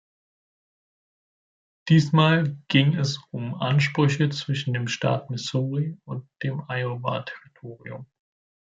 [1.89, 8.07] Diesmal ging es um Ansprüche zwischen dem Staat Missouri und dem Iowa-Territorium.